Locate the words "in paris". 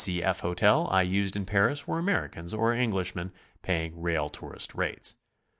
1.35-1.87